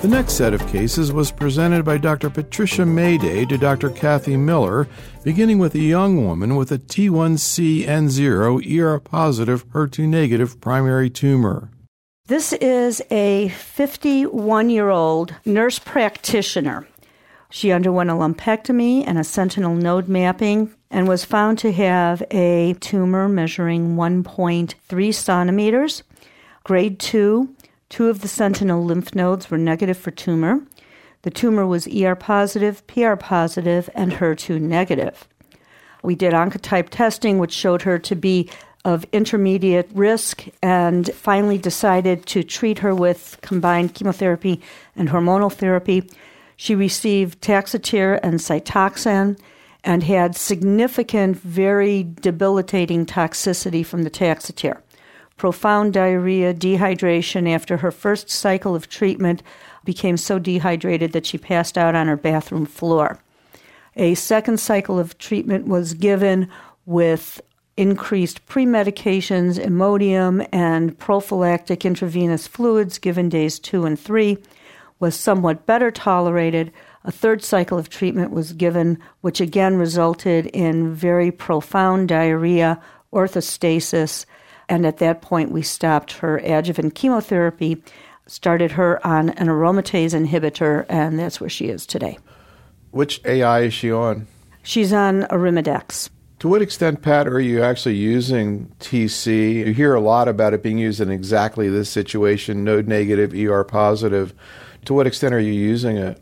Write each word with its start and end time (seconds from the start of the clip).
The 0.00 0.08
next 0.08 0.34
set 0.34 0.54
of 0.54 0.66
cases 0.68 1.12
was 1.12 1.30
presented 1.30 1.84
by 1.84 1.98
Dr. 1.98 2.30
Patricia 2.30 2.86
Mayday 2.86 3.44
to 3.44 3.58
Dr. 3.58 3.90
Kathy 3.90 4.38
Miller, 4.38 4.88
beginning 5.22 5.58
with 5.58 5.74
a 5.74 5.80
young 5.80 6.24
woman 6.24 6.56
with 6.56 6.72
a 6.72 6.78
T1CN0 6.78 8.80
ER 8.80 8.98
positive 9.00 9.68
HER2 9.72 10.08
negative 10.08 10.58
primary 10.62 11.10
tumor. 11.10 11.68
This 12.26 12.54
is 12.54 13.02
a 13.10 13.48
51 13.48 14.70
year 14.70 14.88
old 14.88 15.34
nurse 15.44 15.78
practitioner. 15.78 16.88
She 17.50 17.70
underwent 17.70 18.08
a 18.08 18.14
lumpectomy 18.14 19.04
and 19.06 19.18
a 19.18 19.24
sentinel 19.24 19.74
node 19.74 20.08
mapping 20.08 20.74
and 20.90 21.06
was 21.06 21.26
found 21.26 21.58
to 21.58 21.72
have 21.72 22.22
a 22.30 22.76
tumor 22.80 23.28
measuring 23.28 23.96
1.3 23.96 25.14
centimeters, 25.14 26.02
grade 26.64 26.98
2 26.98 27.54
Two 27.88 28.08
of 28.08 28.20
the 28.20 28.28
sentinel 28.28 28.84
lymph 28.84 29.14
nodes 29.14 29.50
were 29.50 29.58
negative 29.58 29.96
for 29.96 30.10
tumor. 30.10 30.60
The 31.22 31.30
tumor 31.30 31.66
was 31.66 31.88
ER 31.88 32.14
positive, 32.14 32.86
PR 32.86 33.14
positive, 33.14 33.88
and 33.94 34.12
HER2 34.12 34.60
negative. 34.60 35.26
We 36.02 36.14
did 36.14 36.32
oncotype 36.32 36.90
testing, 36.90 37.38
which 37.38 37.52
showed 37.52 37.82
her 37.82 37.98
to 37.98 38.14
be 38.14 38.50
of 38.84 39.04
intermediate 39.12 39.90
risk, 39.92 40.44
and 40.62 41.12
finally 41.14 41.58
decided 41.58 42.26
to 42.26 42.42
treat 42.42 42.78
her 42.78 42.94
with 42.94 43.38
combined 43.42 43.94
chemotherapy 43.94 44.60
and 44.94 45.08
hormonal 45.08 45.52
therapy. 45.52 46.08
She 46.56 46.74
received 46.74 47.40
Taxotere 47.40 48.20
and 48.22 48.34
Cytoxan 48.38 49.38
and 49.82 50.02
had 50.04 50.36
significant, 50.36 51.36
very 51.38 52.04
debilitating 52.20 53.06
toxicity 53.06 53.84
from 53.84 54.04
the 54.04 54.10
Taxotere 54.10 54.80
profound 55.38 55.94
diarrhea, 55.94 56.52
dehydration 56.52 57.48
after 57.48 57.78
her 57.78 57.90
first 57.90 58.28
cycle 58.28 58.74
of 58.74 58.88
treatment, 58.88 59.42
became 59.84 60.16
so 60.16 60.38
dehydrated 60.38 61.12
that 61.12 61.24
she 61.24 61.38
passed 61.38 61.78
out 61.78 61.94
on 61.94 62.08
her 62.08 62.16
bathroom 62.16 62.66
floor. 62.66 63.18
A 63.96 64.14
second 64.14 64.60
cycle 64.60 64.98
of 64.98 65.16
treatment 65.16 65.66
was 65.66 65.94
given 65.94 66.48
with 66.84 67.40
increased 67.76 68.44
premedications, 68.46 69.58
Imodium, 69.58 70.46
and 70.52 70.98
prophylactic 70.98 71.84
intravenous 71.84 72.46
fluids 72.46 72.98
given 72.98 73.28
days 73.28 73.58
two 73.58 73.86
and 73.86 73.98
three, 73.98 74.36
was 74.98 75.14
somewhat 75.14 75.64
better 75.64 75.90
tolerated. 75.92 76.72
A 77.04 77.12
third 77.12 77.42
cycle 77.42 77.78
of 77.78 77.88
treatment 77.88 78.32
was 78.32 78.52
given, 78.52 78.98
which 79.20 79.40
again 79.40 79.76
resulted 79.76 80.46
in 80.46 80.92
very 80.92 81.30
profound 81.30 82.08
diarrhea, 82.08 82.82
orthostasis, 83.12 84.26
and 84.68 84.86
at 84.86 84.98
that 84.98 85.22
point, 85.22 85.50
we 85.50 85.62
stopped 85.62 86.12
her 86.12 86.38
adjuvant 86.38 86.94
chemotherapy, 86.94 87.82
started 88.26 88.72
her 88.72 89.04
on 89.06 89.30
an 89.30 89.48
aromatase 89.48 90.14
inhibitor, 90.14 90.84
and 90.88 91.18
that's 91.18 91.40
where 91.40 91.50
she 91.50 91.68
is 91.68 91.86
today. 91.86 92.18
Which 92.90 93.20
AI 93.24 93.60
is 93.60 93.74
she 93.74 93.90
on? 93.90 94.26
She's 94.62 94.92
on 94.92 95.22
Arimidex. 95.24 96.10
To 96.40 96.48
what 96.48 96.62
extent, 96.62 97.02
Pat, 97.02 97.26
are 97.26 97.40
you 97.40 97.62
actually 97.62 97.96
using 97.96 98.70
TC? 98.78 99.66
You 99.66 99.72
hear 99.72 99.94
a 99.94 100.00
lot 100.00 100.28
about 100.28 100.54
it 100.54 100.62
being 100.62 100.78
used 100.78 101.00
in 101.00 101.10
exactly 101.10 101.68
this 101.68 101.90
situation 101.90 102.62
node 102.62 102.86
negative, 102.86 103.34
ER 103.34 103.64
positive. 103.64 104.34
To 104.84 104.94
what 104.94 105.06
extent 105.06 105.34
are 105.34 105.40
you 105.40 105.52
using 105.52 105.96
it? 105.96 106.20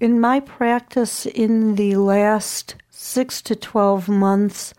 In 0.00 0.20
my 0.20 0.40
practice, 0.40 1.24
in 1.26 1.76
the 1.76 1.96
last 1.96 2.74
six 2.90 3.40
to 3.42 3.54
12 3.54 4.08
months, 4.08 4.74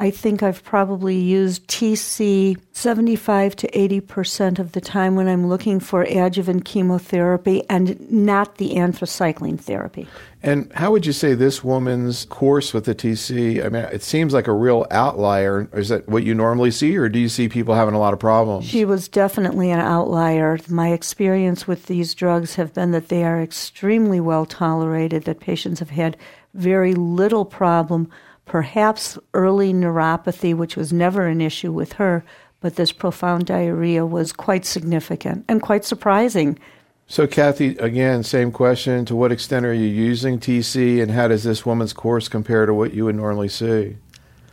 I 0.00 0.10
think 0.10 0.42
I've 0.42 0.64
probably 0.64 1.16
used 1.16 1.68
TC 1.68 2.56
75 2.72 3.54
to 3.56 3.68
80% 3.68 4.58
of 4.58 4.72
the 4.72 4.80
time 4.80 5.14
when 5.14 5.28
I'm 5.28 5.46
looking 5.46 5.78
for 5.78 6.04
adjuvant 6.04 6.64
chemotherapy 6.64 7.62
and 7.68 8.10
not 8.10 8.56
the 8.56 8.76
anthracycline 8.76 9.60
therapy. 9.60 10.08
And 10.42 10.72
how 10.72 10.90
would 10.90 11.04
you 11.04 11.12
say 11.12 11.34
this 11.34 11.62
woman's 11.62 12.24
course 12.24 12.72
with 12.72 12.86
the 12.86 12.94
TC? 12.94 13.62
I 13.62 13.68
mean, 13.68 13.84
it 13.92 14.02
seems 14.02 14.32
like 14.32 14.46
a 14.46 14.54
real 14.54 14.86
outlier. 14.90 15.68
Is 15.74 15.90
that 15.90 16.08
what 16.08 16.24
you 16.24 16.34
normally 16.34 16.70
see, 16.70 16.96
or 16.96 17.10
do 17.10 17.18
you 17.18 17.28
see 17.28 17.50
people 17.50 17.74
having 17.74 17.92
a 17.92 17.98
lot 17.98 18.14
of 18.14 18.18
problems? 18.18 18.64
She 18.64 18.86
was 18.86 19.06
definitely 19.06 19.70
an 19.70 19.80
outlier. 19.80 20.58
My 20.70 20.92
experience 20.92 21.68
with 21.68 21.86
these 21.86 22.14
drugs 22.14 22.54
have 22.54 22.72
been 22.72 22.92
that 22.92 23.08
they 23.08 23.22
are 23.22 23.42
extremely 23.42 24.18
well 24.18 24.46
tolerated, 24.46 25.24
that 25.24 25.40
patients 25.40 25.78
have 25.78 25.90
had 25.90 26.16
very 26.54 26.94
little 26.94 27.44
problem 27.44 28.10
perhaps 28.50 29.16
early 29.32 29.72
neuropathy, 29.72 30.52
which 30.52 30.74
was 30.74 30.92
never 30.92 31.28
an 31.28 31.40
issue 31.40 31.70
with 31.70 31.92
her, 31.92 32.24
but 32.58 32.74
this 32.74 32.90
profound 32.90 33.46
diarrhea 33.46 34.04
was 34.04 34.32
quite 34.32 34.64
significant 34.64 35.44
and 35.48 35.62
quite 35.62 35.84
surprising. 35.84 36.58
So, 37.06 37.28
Kathy, 37.28 37.76
again, 37.76 38.24
same 38.24 38.50
question. 38.50 39.04
To 39.04 39.14
what 39.14 39.30
extent 39.30 39.66
are 39.66 39.72
you 39.72 39.86
using 39.86 40.40
TC, 40.40 41.00
and 41.00 41.12
how 41.12 41.28
does 41.28 41.44
this 41.44 41.64
woman's 41.64 41.92
course 41.92 42.26
compare 42.26 42.66
to 42.66 42.74
what 42.74 42.92
you 42.92 43.04
would 43.04 43.14
normally 43.14 43.48
see? 43.48 43.96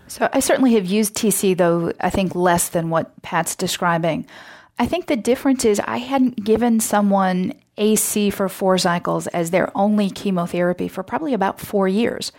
So, 0.07 0.29
I 0.31 0.41
certainly 0.41 0.75
have 0.75 0.85
used 0.85 1.15
TC, 1.15 1.57
though 1.57 1.91
I 1.99 2.11
think 2.11 2.35
less 2.35 2.69
than 2.69 2.91
what 2.91 3.19
Pat's 3.23 3.55
describing. 3.55 4.27
I 4.77 4.85
think 4.85 5.07
the 5.07 5.15
difference 5.15 5.65
is 5.65 5.81
I 5.87 5.97
hadn't 5.97 6.43
given 6.43 6.81
someone 6.81 7.55
AC 7.77 8.29
for 8.29 8.47
four 8.47 8.77
cycles 8.77 9.25
as 9.25 9.49
their 9.49 9.75
only 9.75 10.11
chemotherapy 10.11 10.87
for 10.87 11.01
probably 11.01 11.33
about 11.33 11.59
four 11.59 11.87
years 11.87 12.31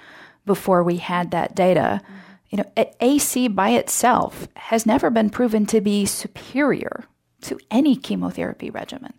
before 0.49 0.83
we 0.83 0.97
had 0.97 1.31
that 1.31 1.55
data. 1.55 2.03
You 2.51 2.59
know, 2.59 2.87
AC 3.01 3.47
by 3.49 3.71
itself 3.71 4.49
has 4.57 4.85
never 4.85 5.11
been 5.11 5.31
proven 5.31 5.67
to 5.67 5.81
be 5.81 6.05
superior 6.07 7.05
to 7.43 7.61
any 7.71 7.95
chemotherapy 7.95 8.71
regimen. 8.71 9.13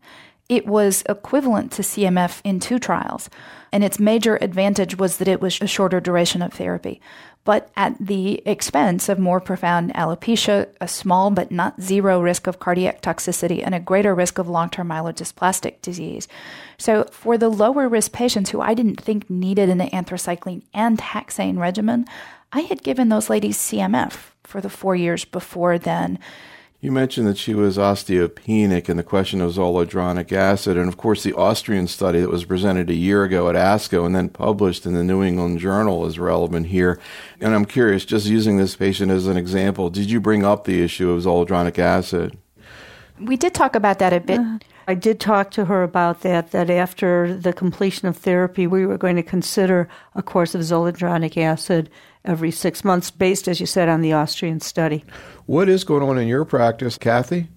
It 0.49 0.65
was 0.65 1.03
equivalent 1.07 1.71
to 1.73 1.83
CMF 1.83 2.41
in 2.43 2.59
two 2.59 2.79
trials, 2.79 3.29
and 3.71 3.83
its 3.83 3.99
major 3.99 4.37
advantage 4.41 4.97
was 4.97 5.17
that 5.17 5.27
it 5.27 5.41
was 5.41 5.61
a 5.61 5.67
shorter 5.67 5.99
duration 5.99 6.41
of 6.41 6.53
therapy 6.53 6.99
but 7.49 7.71
at 7.75 7.97
the 7.99 8.43
expense 8.45 9.09
of 9.09 9.17
more 9.17 9.39
profound 9.39 9.91
alopecia, 9.95 10.67
a 10.81 10.87
small 10.87 11.31
but 11.31 11.51
not 11.51 11.81
zero 11.81 12.21
risk 12.21 12.45
of 12.45 12.59
cardiac 12.59 13.01
toxicity, 13.01 13.63
and 13.65 13.73
a 13.73 13.79
greater 13.79 14.13
risk 14.13 14.37
of 14.37 14.47
long 14.47 14.69
term 14.69 14.89
myelodysplastic 14.89 15.81
disease. 15.81 16.27
So, 16.77 17.05
for 17.05 17.39
the 17.39 17.49
lower 17.49 17.87
risk 17.89 18.11
patients 18.11 18.51
who 18.51 18.61
I 18.61 18.73
didn't 18.75 19.01
think 19.01 19.29
needed 19.31 19.69
an 19.69 19.79
anthracycline 19.79 20.61
and 20.75 20.99
taxane 20.99 21.57
regimen, 21.57 22.05
I 22.51 22.61
had 22.61 22.83
given 22.83 23.09
those 23.09 23.31
ladies 23.31 23.57
CMF 23.57 24.31
for 24.43 24.61
the 24.61 24.69
four 24.69 24.95
years 24.95 25.25
before 25.25 25.79
then. 25.79 26.19
You 26.81 26.93
mentioned 26.93 27.27
that 27.27 27.37
she 27.37 27.53
was 27.53 27.77
osteopenic 27.77 28.87
and 28.87 28.97
the 28.97 29.03
question 29.03 29.41
of 29.41 29.51
zoledronic 29.51 30.31
acid. 30.31 30.77
And 30.77 30.87
of 30.87 30.95
course, 30.95 31.23
the 31.23 31.33
Austrian 31.33 31.87
study 31.87 32.21
that 32.21 32.29
was 32.29 32.45
presented 32.45 32.89
a 32.89 32.95
year 32.95 33.25
ago 33.25 33.49
at 33.49 33.55
ASCO 33.55 34.05
and 34.05 34.15
then 34.15 34.29
published 34.29 34.85
in 34.85 34.93
the 34.93 35.03
New 35.03 35.21
England 35.21 35.59
Journal 35.59 36.05
is 36.05 36.17
relevant 36.17 36.67
here. 36.67 36.97
And 37.41 37.53
I'm 37.53 37.65
curious, 37.65 38.05
just 38.05 38.27
using 38.27 38.55
this 38.55 38.77
patient 38.77 39.11
as 39.11 39.27
an 39.27 39.35
example, 39.35 39.89
did 39.89 40.09
you 40.09 40.21
bring 40.21 40.45
up 40.45 40.63
the 40.63 40.81
issue 40.81 41.11
of 41.11 41.23
zoledronic 41.23 41.77
acid? 41.77 42.37
We 43.19 43.35
did 43.35 43.53
talk 43.53 43.75
about 43.75 43.99
that 43.99 44.13
a 44.13 44.21
bit. 44.21 44.39
Uh, 44.39 44.59
I 44.89 44.95
did 44.95 45.19
talk 45.19 45.51
to 45.51 45.65
her 45.65 45.83
about 45.83 46.21
that, 46.21 46.49
that 46.49 46.71
after 46.71 47.37
the 47.37 47.53
completion 47.53 48.07
of 48.07 48.17
therapy, 48.17 48.65
we 48.65 48.87
were 48.87 48.97
going 48.97 49.17
to 49.17 49.21
consider 49.21 49.87
a 50.15 50.23
course 50.23 50.55
of 50.55 50.61
zoledronic 50.61 51.37
acid 51.37 51.91
every 52.25 52.49
six 52.49 52.83
months, 52.83 53.11
based, 53.11 53.47
as 53.47 53.59
you 53.59 53.67
said, 53.67 53.87
on 53.87 54.01
the 54.01 54.13
Austrian 54.13 54.59
study. 54.59 55.05
What 55.45 55.69
is 55.69 55.83
going 55.83 56.01
on 56.01 56.17
in 56.17 56.27
your 56.27 56.43
practice, 56.43 56.97
Kathy? 56.97 57.49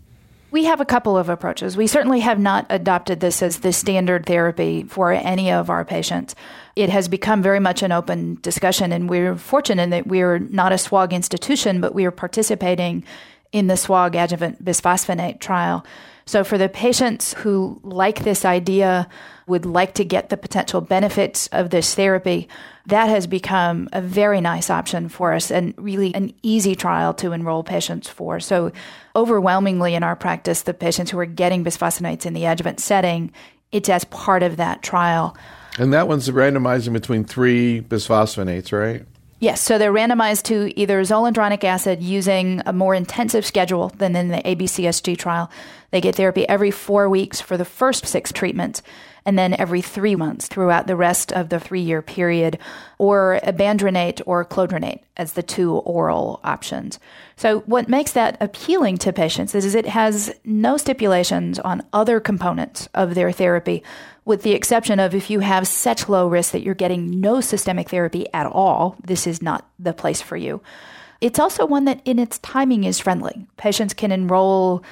We 0.51 0.65
have 0.65 0.83
a 0.83 0.85
couple 0.85 1.17
of 1.17 1.31
approaches. 1.31 1.75
We 1.75 1.87
certainly 1.87 2.21
have 2.21 2.39
not 2.39 2.67
adopted 2.69 3.21
this 3.21 3.43
as 3.43 3.61
the 3.61 3.73
standard 3.73 4.27
therapy 4.27 4.83
for 4.83 5.11
any 5.11 5.51
of 5.51 5.71
our 5.71 5.87
patients. 5.87 6.35
It 6.77 6.91
has 6.91 7.09
become 7.09 7.41
very 7.41 7.61
much 7.61 7.83
an 7.83 7.93
open 7.93 8.41
discussion, 8.43 8.93
and 8.93 9.09
we're 9.09 9.37
fortunate 9.37 9.89
that 9.89 10.07
we're 10.07 10.39
not 10.39 10.73
a 10.73 10.75
SWOG 10.75 11.13
institution, 11.13 11.81
but 11.81 11.95
we 11.95 12.05
are 12.05 12.11
participating 12.11 13.05
in 13.53 13.67
the 13.67 13.75
SWOG 13.75 14.15
adjuvant 14.15 14.65
bisphosphonate 14.65 15.41
trial. 15.41 15.85
So, 16.25 16.45
for 16.45 16.57
the 16.57 16.69
patients 16.69 17.35
who 17.35 17.81
like 17.83 18.25
this 18.25 18.45
idea, 18.45 19.09
would 19.47 19.67
like 19.67 19.95
to 19.95 20.05
get 20.05 20.29
the 20.29 20.37
potential 20.37 20.81
benefits 20.81 21.49
of 21.49 21.71
this 21.71 21.95
therapy, 21.95 22.49
that 22.87 23.09
has 23.09 23.27
become 23.27 23.89
a 23.93 24.01
very 24.01 24.41
nice 24.41 24.71
option 24.71 25.09
for 25.09 25.33
us 25.33 25.51
and 25.51 25.75
really 25.77 26.15
an 26.15 26.33
easy 26.43 26.75
trial 26.75 27.13
to 27.15 27.33
enroll 27.33 27.63
patients 27.63 28.09
for. 28.09 28.41
So, 28.41 28.73
overwhelmingly 29.15 29.95
in 29.95 30.03
our 30.03 30.17
practice, 30.17 30.63
the 30.63 30.75
patients 30.75 31.11
who 31.11 31.19
are 31.19 31.27
getting 31.27 31.65
bisphosphonates 31.65 32.25
in 32.25 32.35
the 32.35 32.45
adjuvant 32.45 32.81
setting, 32.81 33.33
it's 33.73 33.89
as 33.89 34.05
part 34.05 34.43
of 34.43 34.57
that 34.57 34.83
trial. 34.83 35.37
And 35.79 35.93
that 35.93 36.07
one's 36.07 36.29
randomizing 36.29 36.93
between 36.93 37.25
three 37.25 37.81
bisphosphonates, 37.81 38.79
right? 38.79 39.07
Yes, 39.43 39.61
so 39.61 39.77
they're 39.77 39.93
randomized 39.93 40.45
to 40.45 40.73
either 40.79 41.01
zoledronic 41.01 41.65
acid 41.65 42.01
using 42.01 42.63
a 42.65 42.73
more 42.73 42.95
intensive 42.95 43.45
schedule 43.45 43.89
than 43.89 44.15
in 44.15 44.29
the 44.29 44.37
ABCSG 44.37 45.19
trial. 45.19 45.51
They 45.93 46.01
get 46.01 46.17
therapy 46.17 46.49
every 46.49 46.73
four 46.73 47.09
weeks 47.09 47.41
for 47.41 47.57
the 47.57 47.65
first 47.65 48.07
six 48.07 48.33
treatments 48.33 48.83
and 49.25 49.39
then 49.39 49.55
every 49.59 49.81
three 49.81 50.17
months 50.17 50.49
throughout 50.49 50.87
the 50.87 50.97
rest 50.97 51.33
of 51.33 51.49
the 51.49 51.61
three 51.61 51.81
year 51.81 52.03
period, 52.03 52.59
or 52.99 53.41
ibandronate 53.45 54.21
or 54.27 54.45
clodronate 54.45 55.01
as 55.17 55.35
the 55.35 55.43
two 55.43 55.75
oral 55.75 56.41
options. 56.43 56.99
So, 57.37 57.61
what 57.61 57.89
makes 57.89 58.13
that 58.13 58.37
appealing 58.41 58.99
to 58.99 59.13
patients 59.13 59.55
is 59.55 59.75
it 59.75 59.87
has 59.87 60.35
no 60.45 60.77
stipulations 60.77 61.59
on 61.59 61.87
other 61.93 62.21
components 62.21 62.89
of 62.95 63.15
their 63.15 63.31
therapy, 63.31 63.83
with 64.25 64.43
the 64.43 64.53
exception 64.53 64.99
of 64.99 65.15
if 65.15 65.31
you 65.31 65.41
have 65.41 65.69
such 65.69 66.09
low 66.09 66.29
risk 66.29 66.53
that 66.53 66.63
you're 66.63 66.75
getting 66.75 67.21
no 67.21 67.41
systemic 67.41 67.91
therapy 67.91 68.27
at 68.33 68.47
all, 68.47 68.97
this 69.05 69.27
is 69.27 69.43
not 69.43 69.69
the 69.79 69.93
place 69.93 70.21
for 70.21 70.37
you. 70.37 70.61
It's 71.21 71.39
also 71.39 71.65
one 71.65 71.85
that 71.85 72.01
in 72.05 72.19
its 72.19 72.39
timing 72.39 72.83
is 72.83 72.99
friendly. 72.99 73.47
Patients 73.57 73.95
can 73.95 74.11
enroll 74.11 74.83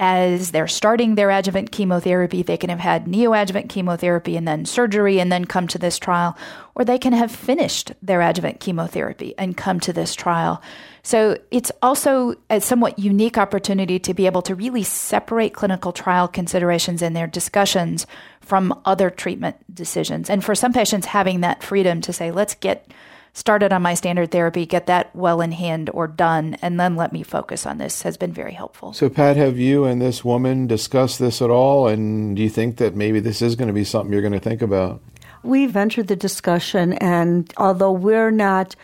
as 0.00 0.50
they're 0.50 0.66
starting 0.66 1.14
their 1.14 1.30
adjuvant 1.30 1.70
chemotherapy, 1.70 2.42
they 2.42 2.56
can 2.56 2.70
have 2.70 2.80
had 2.80 3.04
neoadjuvant 3.04 3.68
chemotherapy 3.68 4.34
and 4.34 4.48
then 4.48 4.64
surgery 4.64 5.20
and 5.20 5.30
then 5.30 5.44
come 5.44 5.68
to 5.68 5.78
this 5.78 5.98
trial, 5.98 6.36
or 6.74 6.86
they 6.86 6.98
can 6.98 7.12
have 7.12 7.30
finished 7.30 7.92
their 8.00 8.22
adjuvant 8.22 8.60
chemotherapy 8.60 9.34
and 9.36 9.58
come 9.58 9.78
to 9.78 9.92
this 9.92 10.14
trial. 10.14 10.62
So 11.02 11.36
it's 11.50 11.70
also 11.82 12.34
a 12.48 12.62
somewhat 12.62 12.98
unique 12.98 13.36
opportunity 13.36 13.98
to 13.98 14.14
be 14.14 14.24
able 14.24 14.40
to 14.42 14.54
really 14.54 14.84
separate 14.84 15.52
clinical 15.52 15.92
trial 15.92 16.28
considerations 16.28 17.02
in 17.02 17.12
their 17.12 17.26
discussions 17.26 18.06
from 18.40 18.80
other 18.86 19.10
treatment 19.10 19.56
decisions. 19.74 20.30
And 20.30 20.42
for 20.42 20.54
some 20.54 20.72
patients, 20.72 21.06
having 21.06 21.42
that 21.42 21.62
freedom 21.62 22.00
to 22.00 22.12
say, 22.14 22.30
let's 22.30 22.54
get 22.54 22.90
started 23.32 23.72
on 23.72 23.82
my 23.82 23.94
standard 23.94 24.30
therapy, 24.30 24.66
get 24.66 24.86
that 24.86 25.14
well 25.14 25.40
in 25.40 25.52
hand 25.52 25.90
or 25.92 26.06
done, 26.06 26.56
and 26.62 26.78
then 26.78 26.96
let 26.96 27.12
me 27.12 27.22
focus 27.22 27.66
on 27.66 27.78
this 27.78 28.02
has 28.02 28.16
been 28.16 28.32
very 28.32 28.52
helpful. 28.52 28.92
So, 28.92 29.08
Pat, 29.08 29.36
have 29.36 29.58
you 29.58 29.84
and 29.84 30.00
this 30.00 30.24
woman 30.24 30.66
discussed 30.66 31.18
this 31.18 31.40
at 31.40 31.50
all? 31.50 31.88
And 31.88 32.36
do 32.36 32.42
you 32.42 32.50
think 32.50 32.76
that 32.78 32.94
maybe 32.94 33.20
this 33.20 33.42
is 33.42 33.56
going 33.56 33.68
to 33.68 33.74
be 33.74 33.84
something 33.84 34.12
you're 34.12 34.22
going 34.22 34.32
to 34.32 34.40
think 34.40 34.62
about? 34.62 35.00
We've 35.42 35.76
entered 35.76 36.08
the 36.08 36.16
discussion, 36.16 36.94
and 36.94 37.52
although 37.56 37.92
we're 37.92 38.30
not 38.30 38.76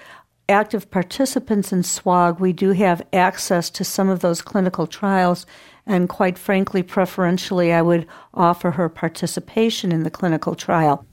active 0.48 0.90
participants 0.90 1.72
in 1.72 1.82
SWOG, 1.82 2.40
we 2.40 2.52
do 2.52 2.70
have 2.70 3.02
access 3.12 3.68
to 3.70 3.84
some 3.84 4.08
of 4.08 4.20
those 4.20 4.42
clinical 4.42 4.86
trials. 4.86 5.44
And 5.86 6.08
quite 6.08 6.38
frankly, 6.38 6.82
preferentially, 6.82 7.72
I 7.72 7.82
would 7.82 8.06
offer 8.34 8.72
her 8.72 8.88
participation 8.88 9.92
in 9.92 10.02
the 10.02 10.10
clinical 10.10 10.54
trial. 10.54 11.04